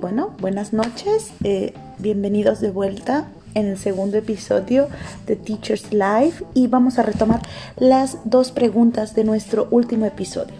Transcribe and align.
Bueno, 0.00 0.32
buenas 0.40 0.74
noches, 0.74 1.30
eh, 1.42 1.72
bienvenidos 1.98 2.60
de 2.60 2.70
vuelta 2.70 3.28
en 3.54 3.64
el 3.66 3.78
segundo 3.78 4.18
episodio 4.18 4.88
de 5.26 5.36
Teachers 5.36 5.90
Live 5.90 6.34
y 6.52 6.66
vamos 6.66 6.98
a 6.98 7.02
retomar 7.02 7.40
las 7.78 8.18
dos 8.24 8.52
preguntas 8.52 9.14
de 9.14 9.24
nuestro 9.24 9.68
último 9.70 10.04
episodio. 10.04 10.54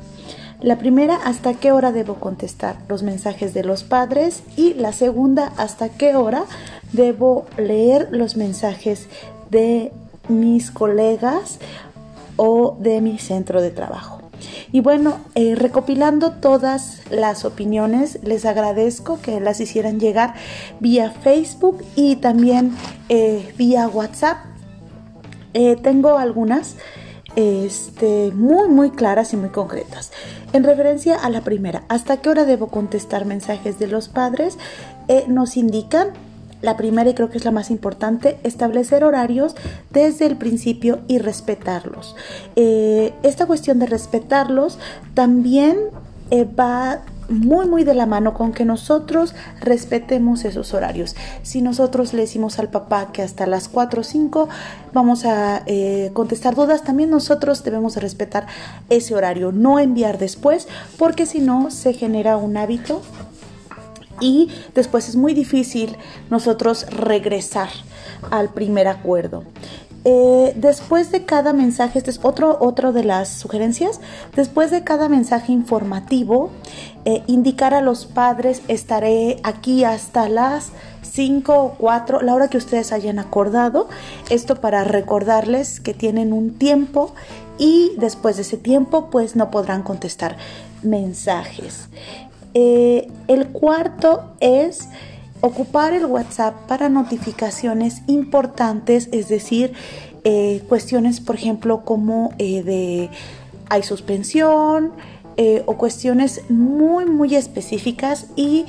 La 0.63 0.79
primera, 0.79 1.17
¿hasta 1.17 1.53
qué 1.53 1.71
hora 1.71 1.93
debo 1.93 2.15
contestar 2.15 2.79
los 2.89 3.03
mensajes 3.03 3.53
de 3.53 3.63
los 3.63 3.85
padres? 3.85 4.43
Y 4.57 4.73
la 4.73 4.93
segunda, 4.93 5.53
¿hasta 5.59 5.91
qué 5.91 6.17
hora 6.17 6.47
debo 6.93 7.45
leer 7.59 8.09
los 8.13 8.39
mensajes 8.39 9.07
de 9.51 9.93
mis 10.29 10.71
colegas 10.71 11.59
o 12.37 12.79
de 12.81 13.03
mi 13.03 13.19
centro 13.19 13.61
de 13.61 13.71
trabajo? 13.71 14.26
Y 14.73 14.81
bueno, 14.81 15.19
eh, 15.35 15.55
recopilando 15.55 16.33
todas 16.33 17.03
las 17.11 17.45
opiniones, 17.45 18.19
les 18.23 18.45
agradezco 18.45 19.21
que 19.21 19.41
las 19.41 19.61
hicieran 19.61 20.01
llegar 20.01 20.35
vía 20.81 21.11
Facebook 21.11 21.85
y 21.95 22.17
también 22.17 22.77
eh, 23.09 23.53
vía 23.57 23.89
WhatsApp. 23.89 24.39
Eh, 25.55 25.77
tengo 25.77 26.19
algunas 26.19 26.77
este, 27.37 28.31
muy, 28.33 28.69
muy 28.69 28.91
claras 28.91 29.33
y 29.33 29.37
muy 29.37 29.51
concretas. 29.51 30.13
En 30.53 30.65
referencia 30.65 31.17
a 31.17 31.31
la 31.31 31.43
primera, 31.43 31.85
¿hasta 31.89 32.19
qué 32.19 32.31
hora 32.31 32.45
debo 32.45 32.69
contestar 32.69 33.25
mensajes 33.25 33.79
de 33.79 33.87
los 33.89 34.09
padres? 34.09 34.59
nos 35.29 35.57
indican 35.57 36.09
la 36.63 36.77
primera 36.77 37.11
y 37.11 37.15
creo 37.15 37.31
que 37.31 37.39
es 37.39 37.45
la 37.45 37.51
más 37.51 37.71
importante, 37.71 38.39
establecer 38.43 39.05
horarios 39.05 39.55
desde 39.91 40.27
el 40.27 40.37
principio 40.37 41.01
y 41.09 41.19
respetarlos. 41.19 42.17
Eh, 42.57 43.13
esta 43.23 43.47
cuestión 43.47 43.79
de 43.79 43.87
respetarlos 43.87 44.79
también 45.15 45.79
eh, 46.31 46.45
va 46.45 47.03
muy 47.29 47.67
muy 47.67 47.85
de 47.85 47.95
la 47.95 48.07
mano 48.07 48.35
con 48.35 48.53
que 48.53 48.65
nosotros 48.65 49.35
respetemos 49.61 50.45
esos 50.45 50.75
horarios. 50.75 51.17
Si 51.43 51.63
nosotros 51.63 52.13
le 52.13 52.23
decimos 52.23 52.59
al 52.59 52.69
papá 52.69 53.11
que 53.13 53.23
hasta 53.23 53.47
las 53.47 53.69
4 53.69 54.01
o 54.01 54.05
5 54.05 54.49
vamos 54.93 55.25
a 55.25 55.63
eh, 55.67 56.11
contestar 56.13 56.55
dudas, 56.55 56.85
también 56.85 57.11
nosotros 57.11 57.65
debemos 57.65 57.97
respetar 57.97 58.47
ese 58.91 59.15
horario, 59.15 59.53
no 59.53 59.79
enviar 59.79 60.19
después, 60.19 60.69
porque 60.99 61.27
si 61.27 61.41
no 61.41 61.71
se 61.71 61.93
genera 61.93 62.37
un 62.37 62.57
hábito 62.57 63.03
y 64.21 64.51
después 64.75 65.09
es 65.09 65.17
muy 65.17 65.35
difícil 65.35 65.97
nosotros 66.31 66.87
regresar 66.91 67.69
al 68.31 68.51
primer 68.51 68.89
acuerdo. 68.89 69.45
Eh, 70.09 70.53
después 70.55 71.11
de 71.11 71.25
cada 71.25 71.53
mensaje, 71.53 71.99
este 71.99 72.13
es 72.13 72.21
otro, 72.23 72.59
otro 72.61 72.93
de 72.93 73.03
las 73.03 73.29
sugerencias, 73.29 74.01
después 74.37 74.71
de 74.71 74.85
cada 74.85 75.09
mensaje 75.09 75.51
informativo, 75.51 76.53
eh, 77.05 77.25
indicar 77.27 77.75
a 77.75 77.81
los 77.81 78.07
padres 78.07 78.63
estaré 78.69 79.41
aquí 79.43 79.83
hasta 79.83 80.29
las 80.29 80.71
5 81.03 81.55
o 81.55 81.71
4, 81.73 82.23
la 82.23 82.35
hora 82.35 82.47
que 82.47 82.57
ustedes 82.57 82.93
hayan 82.93 83.19
acordado, 83.19 83.89
esto 84.31 84.61
para 84.61 84.85
recordarles 84.85 85.81
que 85.81 85.93
tienen 85.93 86.33
un 86.33 86.57
tiempo 86.57 87.13
y 87.59 87.93
después 87.99 88.37
de 88.37 88.43
ese 88.43 88.59
tiempo 88.59 89.11
pues 89.11 89.35
no 89.35 89.51
podrán 89.51 89.83
contestar 89.83 90.37
mensajes. 90.85 91.89
Eh, 92.59 93.09
el 93.29 93.49
cuarto 93.49 94.33
es 94.41 94.89
ocupar 95.43 95.93
el 95.93 96.07
WhatsApp 96.07 96.55
para 96.67 96.89
notificaciones 96.89 98.01
importantes, 98.07 99.11
es 99.13 99.29
decir, 99.29 99.75
eh, 100.25 100.63
cuestiones, 100.67 101.21
por 101.21 101.35
ejemplo, 101.35 101.85
como 101.85 102.33
eh, 102.39 102.63
de 102.63 103.11
hay 103.69 103.83
suspensión 103.83 104.93
o 105.67 105.77
cuestiones 105.77 106.49
muy, 106.49 107.05
muy 107.05 107.35
específicas 107.35 108.29
y 108.37 108.65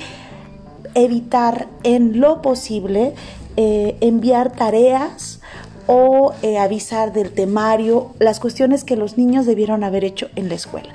evitar 0.94 1.66
en 1.82 2.20
lo 2.20 2.42
posible 2.42 3.14
enviar 3.56 4.52
tareas 4.52 5.40
o 5.88 6.34
eh, 6.42 6.58
avisar 6.58 7.14
del 7.14 7.30
temario, 7.32 8.10
las 8.18 8.40
cuestiones 8.40 8.84
que 8.84 8.94
los 8.94 9.16
niños 9.16 9.46
debieron 9.46 9.82
haber 9.82 10.04
hecho 10.04 10.28
en 10.36 10.50
la 10.50 10.54
escuela. 10.54 10.90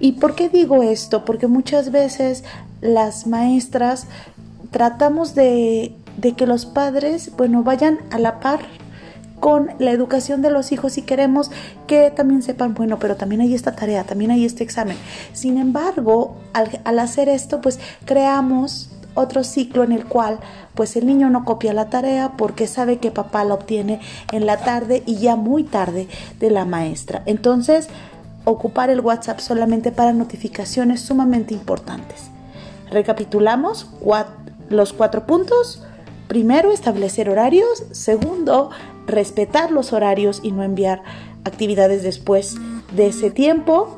¿Y 0.00 0.12
por 0.12 0.34
qué 0.34 0.48
digo 0.48 0.82
esto? 0.82 1.26
Porque 1.26 1.46
muchas 1.46 1.92
veces 1.92 2.44
las 2.80 3.26
maestras 3.26 4.06
tratamos 4.70 5.34
de, 5.34 5.94
que 6.36 6.46
los 6.46 6.64
padres, 6.64 7.30
bueno, 7.36 7.62
vayan 7.62 7.98
a 8.10 8.18
la 8.18 8.40
par 8.40 8.60
con 9.38 9.68
la 9.78 9.90
educación 9.90 10.40
de 10.40 10.50
los 10.50 10.72
hijos 10.72 10.96
y 10.96 11.02
queremos 11.02 11.50
que 11.86 12.10
también 12.10 12.40
sepan, 12.40 12.72
bueno, 12.72 12.98
pero 12.98 13.16
también 13.16 13.42
hay 13.42 13.54
esta 13.54 13.76
tarea, 13.76 14.04
también 14.04 14.30
hay 14.30 14.46
este 14.46 14.64
examen. 14.64 14.96
Sin 15.34 15.58
embargo, 15.58 16.38
al 16.54 16.98
hacer 16.98 17.28
esto, 17.28 17.60
pues 17.60 17.78
creamos 18.06 18.88
otro 19.18 19.44
ciclo 19.44 19.84
en 19.84 19.92
el 19.92 20.04
cual 20.04 20.38
pues 20.74 20.96
el 20.96 21.06
niño 21.06 21.28
no 21.30 21.44
copia 21.44 21.72
la 21.72 21.90
tarea 21.90 22.32
porque 22.36 22.66
sabe 22.66 22.98
que 22.98 23.10
papá 23.10 23.44
la 23.44 23.54
obtiene 23.54 24.00
en 24.32 24.46
la 24.46 24.58
tarde 24.58 25.02
y 25.06 25.16
ya 25.16 25.36
muy 25.36 25.64
tarde 25.64 26.08
de 26.38 26.50
la 26.50 26.64
maestra. 26.64 27.22
Entonces, 27.26 27.88
ocupar 28.44 28.90
el 28.90 29.00
WhatsApp 29.00 29.40
solamente 29.40 29.92
para 29.92 30.12
notificaciones 30.12 31.00
sumamente 31.00 31.52
importantes. 31.52 32.30
Recapitulamos 32.90 33.90
los 34.70 34.92
cuatro 34.92 35.26
puntos. 35.26 35.82
Primero, 36.28 36.72
establecer 36.72 37.28
horarios. 37.28 37.84
Segundo, 37.90 38.70
respetar 39.06 39.70
los 39.70 39.92
horarios 39.92 40.40
y 40.42 40.52
no 40.52 40.62
enviar 40.62 41.02
actividades 41.44 42.02
después 42.02 42.56
de 42.94 43.08
ese 43.08 43.30
tiempo 43.30 43.97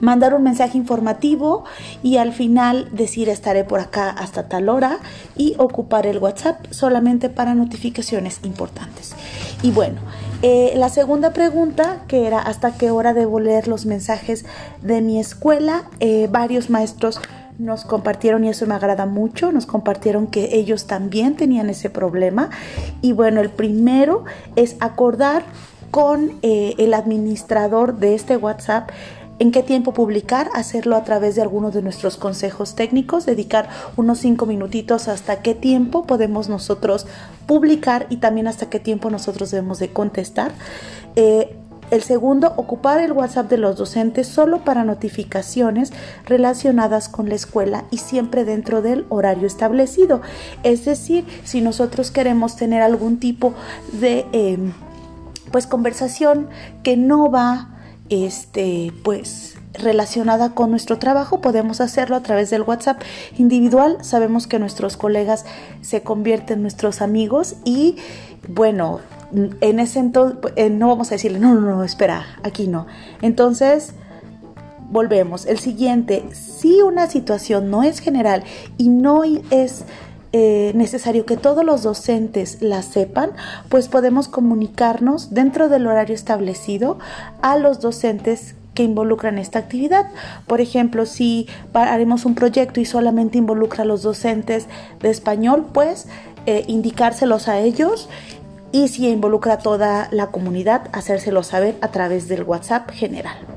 mandar 0.00 0.34
un 0.34 0.42
mensaje 0.42 0.78
informativo 0.78 1.64
y 2.02 2.16
al 2.16 2.32
final 2.32 2.88
decir 2.92 3.28
estaré 3.28 3.64
por 3.64 3.80
acá 3.80 4.10
hasta 4.10 4.48
tal 4.48 4.68
hora 4.68 4.98
y 5.36 5.54
ocupar 5.58 6.06
el 6.06 6.18
WhatsApp 6.18 6.66
solamente 6.70 7.28
para 7.28 7.54
notificaciones 7.54 8.40
importantes. 8.44 9.14
Y 9.62 9.70
bueno, 9.70 10.00
eh, 10.42 10.72
la 10.76 10.88
segunda 10.88 11.32
pregunta 11.32 12.04
que 12.06 12.26
era 12.26 12.38
hasta 12.38 12.72
qué 12.72 12.90
hora 12.90 13.12
debo 13.12 13.40
leer 13.40 13.66
los 13.66 13.86
mensajes 13.86 14.44
de 14.82 15.00
mi 15.00 15.18
escuela, 15.18 15.84
eh, 16.00 16.28
varios 16.30 16.70
maestros 16.70 17.20
nos 17.58 17.84
compartieron 17.84 18.44
y 18.44 18.50
eso 18.50 18.66
me 18.66 18.74
agrada 18.74 19.04
mucho, 19.04 19.50
nos 19.50 19.66
compartieron 19.66 20.28
que 20.28 20.56
ellos 20.56 20.86
también 20.86 21.34
tenían 21.34 21.68
ese 21.70 21.90
problema 21.90 22.50
y 23.02 23.12
bueno, 23.12 23.40
el 23.40 23.50
primero 23.50 24.24
es 24.54 24.76
acordar 24.78 25.42
con 25.90 26.32
eh, 26.42 26.74
el 26.78 26.94
administrador 26.94 27.98
de 27.98 28.14
este 28.14 28.36
WhatsApp 28.36 28.90
en 29.38 29.52
qué 29.52 29.62
tiempo 29.62 29.92
publicar, 29.92 30.50
hacerlo 30.54 30.96
a 30.96 31.04
través 31.04 31.36
de 31.36 31.42
algunos 31.42 31.74
de 31.74 31.82
nuestros 31.82 32.16
consejos 32.16 32.74
técnicos, 32.74 33.26
dedicar 33.26 33.68
unos 33.96 34.18
cinco 34.18 34.46
minutitos 34.46 35.08
hasta 35.08 35.42
qué 35.42 35.54
tiempo 35.54 36.04
podemos 36.04 36.48
nosotros 36.48 37.06
publicar 37.46 38.06
y 38.10 38.16
también 38.16 38.48
hasta 38.48 38.68
qué 38.68 38.80
tiempo 38.80 39.10
nosotros 39.10 39.50
debemos 39.50 39.78
de 39.78 39.92
contestar. 39.92 40.52
Eh, 41.16 41.56
el 41.90 42.02
segundo, 42.02 42.52
ocupar 42.56 43.00
el 43.00 43.12
WhatsApp 43.12 43.48
de 43.48 43.56
los 43.56 43.76
docentes 43.76 44.26
solo 44.26 44.62
para 44.62 44.84
notificaciones 44.84 45.92
relacionadas 46.26 47.08
con 47.08 47.30
la 47.30 47.34
escuela 47.34 47.84
y 47.90 47.98
siempre 47.98 48.44
dentro 48.44 48.82
del 48.82 49.06
horario 49.08 49.46
establecido. 49.46 50.20
Es 50.64 50.84
decir, 50.84 51.24
si 51.44 51.62
nosotros 51.62 52.10
queremos 52.10 52.56
tener 52.56 52.82
algún 52.82 53.18
tipo 53.18 53.54
de 53.92 54.26
em, 54.32 54.72
pues 55.50 55.66
conversación 55.66 56.48
que 56.82 56.98
no 56.98 57.30
va 57.30 57.77
este, 58.10 58.92
pues 59.02 59.56
relacionada 59.74 60.54
con 60.54 60.70
nuestro 60.70 60.98
trabajo, 60.98 61.40
podemos 61.40 61.80
hacerlo 61.80 62.16
a 62.16 62.22
través 62.22 62.50
del 62.50 62.62
WhatsApp 62.62 63.00
individual. 63.36 63.98
Sabemos 64.02 64.46
que 64.46 64.58
nuestros 64.58 64.96
colegas 64.96 65.44
se 65.80 66.02
convierten 66.02 66.58
en 66.58 66.62
nuestros 66.62 67.00
amigos 67.00 67.56
y 67.64 67.96
bueno, 68.48 69.00
en 69.60 69.78
ese 69.78 69.98
entonces 69.98 70.38
eh, 70.56 70.70
no 70.70 70.88
vamos 70.88 71.08
a 71.08 71.14
decirle, 71.14 71.38
no, 71.38 71.54
no, 71.54 71.60
no, 71.60 71.84
espera, 71.84 72.24
aquí 72.42 72.66
no. 72.66 72.86
Entonces, 73.22 73.94
volvemos. 74.90 75.46
El 75.46 75.58
siguiente, 75.58 76.24
si 76.32 76.80
una 76.80 77.06
situación 77.08 77.70
no 77.70 77.82
es 77.82 78.00
general 78.00 78.44
y 78.78 78.88
no 78.88 79.22
es 79.24 79.84
eh, 80.32 80.72
necesario 80.74 81.24
que 81.24 81.36
todos 81.36 81.64
los 81.64 81.82
docentes 81.82 82.60
la 82.60 82.82
sepan, 82.82 83.30
pues 83.68 83.88
podemos 83.88 84.28
comunicarnos 84.28 85.32
dentro 85.32 85.68
del 85.68 85.86
horario 85.86 86.14
establecido 86.14 86.98
a 87.40 87.56
los 87.56 87.80
docentes 87.80 88.54
que 88.74 88.82
involucran 88.84 89.38
esta 89.38 89.58
actividad. 89.58 90.10
Por 90.46 90.60
ejemplo, 90.60 91.06
si 91.06 91.48
haremos 91.72 92.24
un 92.24 92.34
proyecto 92.34 92.78
y 92.78 92.84
solamente 92.84 93.38
involucra 93.38 93.82
a 93.82 93.86
los 93.86 94.02
docentes 94.02 94.66
de 95.00 95.10
español, 95.10 95.66
pues 95.72 96.06
eh, 96.46 96.64
indicárselos 96.68 97.48
a 97.48 97.58
ellos 97.58 98.08
y 98.70 98.88
si 98.88 99.08
involucra 99.08 99.54
a 99.54 99.58
toda 99.58 100.08
la 100.12 100.28
comunidad, 100.28 100.88
hacérselo 100.92 101.42
saber 101.42 101.76
a 101.80 101.88
través 101.88 102.28
del 102.28 102.44
WhatsApp 102.44 102.90
general. 102.90 103.47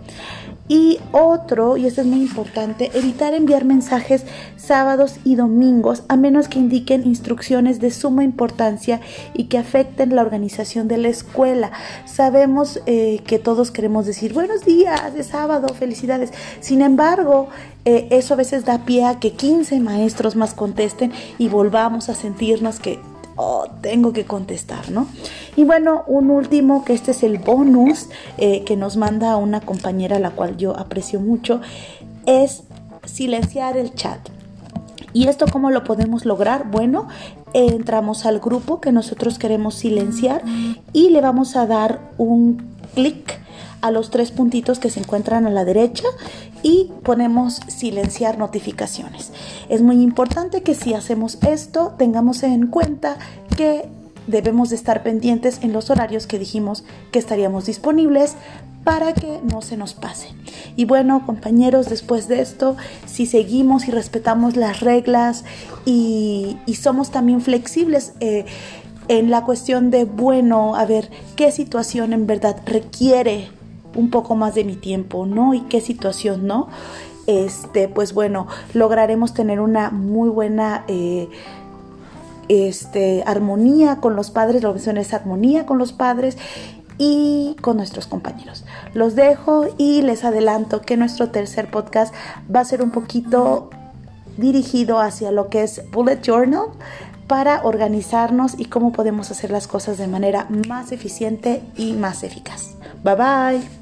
Y 0.67 0.99
otro, 1.11 1.75
y 1.75 1.85
esto 1.85 2.01
es 2.01 2.07
muy 2.07 2.21
importante, 2.21 2.91
evitar 2.93 3.33
enviar 3.33 3.65
mensajes 3.65 4.23
sábados 4.55 5.15
y 5.25 5.35
domingos 5.35 6.03
a 6.07 6.15
menos 6.15 6.47
que 6.47 6.59
indiquen 6.59 7.05
instrucciones 7.05 7.79
de 7.81 7.91
suma 7.91 8.23
importancia 8.23 9.01
y 9.33 9.45
que 9.45 9.57
afecten 9.57 10.15
la 10.15 10.21
organización 10.21 10.87
de 10.87 10.97
la 10.97 11.09
escuela. 11.09 11.71
Sabemos 12.05 12.79
eh, 12.85 13.21
que 13.25 13.37
todos 13.37 13.71
queremos 13.71 14.05
decir 14.05 14.33
buenos 14.33 14.63
días, 14.63 15.13
de 15.13 15.23
sábado, 15.23 15.73
felicidades. 15.73 16.31
Sin 16.61 16.81
embargo, 16.81 17.49
eh, 17.83 18.07
eso 18.11 18.35
a 18.35 18.37
veces 18.37 18.63
da 18.63 18.85
pie 18.85 19.05
a 19.05 19.19
que 19.19 19.33
15 19.33 19.79
maestros 19.79 20.35
más 20.35 20.53
contesten 20.53 21.11
y 21.37 21.49
volvamos 21.49 22.09
a 22.09 22.15
sentirnos 22.15 22.79
que 22.79 22.99
oh, 23.41 23.67
tengo 23.81 24.13
que 24.13 24.25
contestar, 24.25 24.91
¿no? 24.91 25.07
Y 25.55 25.63
bueno, 25.63 26.03
un 26.07 26.29
último, 26.29 26.85
que 26.85 26.93
este 26.93 27.11
es 27.11 27.23
el 27.23 27.39
bonus 27.39 28.07
eh, 28.37 28.63
que 28.63 28.77
nos 28.77 28.97
manda 28.97 29.35
una 29.37 29.61
compañera, 29.61 30.19
la 30.19 30.31
cual 30.31 30.57
yo 30.57 30.77
aprecio 30.77 31.19
mucho, 31.19 31.59
es 32.25 32.63
silenciar 33.03 33.77
el 33.77 33.93
chat. 33.95 34.19
¿Y 35.13 35.27
esto 35.27 35.45
cómo 35.51 35.71
lo 35.71 35.83
podemos 35.83 36.23
lograr? 36.25 36.69
Bueno, 36.69 37.07
entramos 37.53 38.25
al 38.25 38.39
grupo 38.39 38.79
que 38.79 38.91
nosotros 38.91 39.39
queremos 39.39 39.75
silenciar 39.75 40.41
y 40.93 41.09
le 41.09 41.19
vamos 41.19 41.55
a 41.57 41.65
dar 41.65 41.99
un 42.17 42.63
clic 42.93 43.41
a 43.81 43.91
los 43.91 44.11
tres 44.11 44.31
puntitos 44.31 44.79
que 44.79 44.89
se 44.89 44.99
encuentran 44.99 45.45
a 45.45 45.49
la 45.49 45.65
derecha 45.65 46.07
y 46.63 46.91
ponemos 47.03 47.59
silenciar 47.67 48.37
notificaciones. 48.37 49.31
Es 49.69 49.81
muy 49.81 50.01
importante 50.01 50.61
que 50.61 50.75
si 50.75 50.93
hacemos 50.93 51.37
esto 51.47 51.93
tengamos 51.97 52.43
en 52.43 52.67
cuenta 52.67 53.17
que 53.57 53.89
debemos 54.27 54.69
de 54.69 54.75
estar 54.75 55.03
pendientes 55.03 55.59
en 55.63 55.73
los 55.73 55.89
horarios 55.89 56.27
que 56.27 56.39
dijimos 56.39 56.83
que 57.11 57.19
estaríamos 57.19 57.65
disponibles 57.65 58.35
para 58.83 59.13
que 59.13 59.39
no 59.43 59.61
se 59.61 59.77
nos 59.77 59.93
pase. 59.93 60.29
Y 60.75 60.85
bueno, 60.85 61.25
compañeros, 61.25 61.89
después 61.89 62.27
de 62.27 62.41
esto, 62.41 62.77
si 63.05 63.25
seguimos 63.25 63.87
y 63.87 63.91
respetamos 63.91 64.55
las 64.55 64.79
reglas 64.79 65.43
y, 65.85 66.57
somos 66.81 67.11
también 67.11 67.41
flexibles, 67.41 68.13
eh, 68.21 68.45
en 69.07 69.29
la 69.29 69.43
cuestión 69.43 69.91
de, 69.91 70.05
bueno, 70.05 70.75
a 70.75 70.85
ver, 70.85 71.11
qué 71.35 71.51
situación 71.51 72.13
en 72.13 72.25
verdad 72.25 72.57
requiere 72.65 73.49
un 73.95 74.09
poco 74.09 74.35
más 74.35 74.55
de 74.55 74.63
mi 74.63 74.75
tiempo, 74.75 75.25
¿no? 75.25 75.53
Y 75.53 75.61
qué 75.61 75.81
situación, 75.81 76.47
¿no? 76.47 76.67
Este, 77.27 77.87
pues 77.87 78.13
bueno, 78.13 78.47
lograremos 78.73 79.33
tener 79.33 79.59
una 79.59 79.91
muy 79.91 80.29
buena 80.29 80.83
eh, 80.87 81.29
este, 82.49 83.23
armonía 83.25 83.97
con 83.97 84.15
los 84.15 84.31
padres, 84.31 84.63
lo 84.63 84.73
que 84.73 84.79
son 84.79 84.97
es 84.97 85.13
armonía 85.13 85.65
con 85.65 85.77
los 85.77 85.93
padres 85.93 86.37
y 86.97 87.55
con 87.61 87.77
nuestros 87.77 88.07
compañeros. 88.07 88.65
Los 88.93 89.15
dejo 89.15 89.67
y 89.77 90.01
les 90.01 90.23
adelanto 90.23 90.81
que 90.81 90.97
nuestro 90.97 91.29
tercer 91.29 91.71
podcast 91.71 92.13
va 92.53 92.59
a 92.59 92.65
ser 92.65 92.81
un 92.81 92.91
poquito 92.91 93.69
dirigido 94.37 94.99
hacia 94.99 95.31
lo 95.31 95.49
que 95.49 95.63
es 95.63 95.81
Bullet 95.91 96.21
Journal 96.21 96.65
para 97.27 97.63
organizarnos 97.63 98.59
y 98.59 98.65
cómo 98.65 98.91
podemos 98.91 99.31
hacer 99.31 99.51
las 99.51 99.67
cosas 99.67 99.97
de 99.97 100.07
manera 100.07 100.47
más 100.49 100.91
eficiente 100.91 101.63
y 101.77 101.93
más 101.93 102.23
eficaz. 102.23 102.75
Bye 103.03 103.15
bye. 103.15 103.80